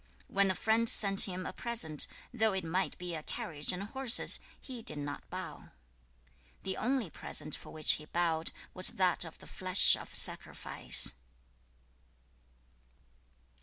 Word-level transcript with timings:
2. 0.29 0.33
When 0.33 0.49
a 0.49 0.55
friend 0.55 0.89
sent 0.89 1.27
him 1.27 1.45
a 1.45 1.53
present, 1.53 2.07
though 2.33 2.53
it 2.53 2.63
might 2.63 2.97
be 2.97 3.13
a 3.13 3.21
carriage 3.21 3.71
and 3.71 3.83
horses, 3.83 4.39
he 4.59 4.81
did 4.81 4.97
not 4.97 5.29
bow. 5.29 5.69
3. 6.63 6.73
The 6.73 6.77
only 6.77 7.11
present 7.11 7.55
for 7.55 7.69
which 7.71 7.91
he 7.93 8.05
bowed 8.05 8.49
was 8.73 8.87
that 8.97 9.23
of 9.23 9.37
the 9.37 9.45
flesh 9.45 9.95
of 9.95 10.15
sacrifice. 10.15 11.13